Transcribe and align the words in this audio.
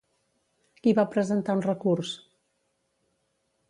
Qui 0.79 0.93
va 1.01 1.05
presentar 1.13 1.59
un 1.59 1.63
recurs? 1.69 2.19